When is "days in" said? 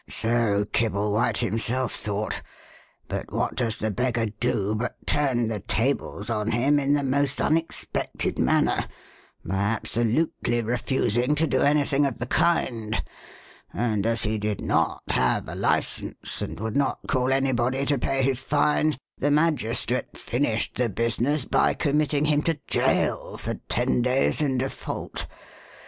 24.01-24.57